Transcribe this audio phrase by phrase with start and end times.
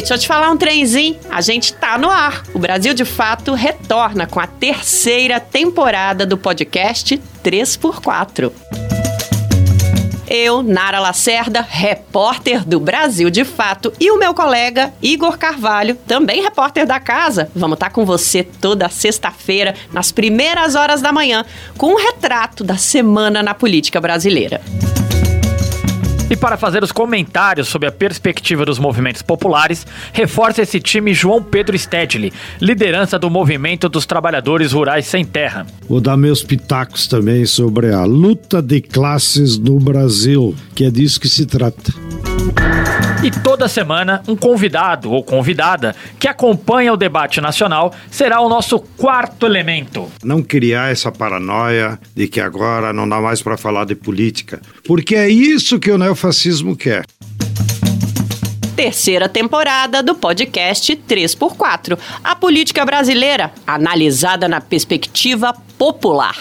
[0.00, 1.16] deixa eu te falar um trenzinho.
[1.30, 2.42] A gente tá no ar.
[2.54, 8.52] O Brasil de Fato retorna com a terceira temporada do podcast 3x4.
[10.28, 16.42] Eu, Nara Lacerda, repórter do Brasil de Fato, e o meu colega Igor Carvalho, também
[16.42, 17.48] repórter da casa.
[17.54, 21.44] Vamos estar com você toda sexta-feira, nas primeiras horas da manhã,
[21.78, 24.60] com um retrato da semana na política brasileira.
[26.28, 31.40] E para fazer os comentários sobre a perspectiva dos movimentos populares, reforça esse time João
[31.40, 35.64] Pedro Stedley, liderança do Movimento dos Trabalhadores Rurais Sem Terra.
[35.88, 41.20] Vou dar meus pitacos também sobre a luta de classes no Brasil, que é disso
[41.20, 41.94] que se trata.
[43.26, 48.78] E toda semana, um convidado ou convidada que acompanha o debate nacional será o nosso
[48.78, 50.08] quarto elemento.
[50.22, 55.16] Não criar essa paranoia de que agora não dá mais para falar de política, porque
[55.16, 57.04] é isso que o neofascismo quer
[58.76, 66.36] terceira temporada do podcast 3x4, a política brasileira, analisada na perspectiva popular.